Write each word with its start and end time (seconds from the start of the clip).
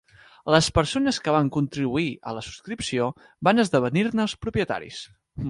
Les 0.53 0.69
persones 0.77 1.19
que 1.25 1.35
van 1.35 1.51
contribuir 1.57 2.07
a 2.31 2.33
la 2.39 2.43
subscripció 2.47 3.11
van 3.49 3.65
esdevenir-ne 3.67 4.27
els 4.27 4.37
propietaris. 4.49 5.07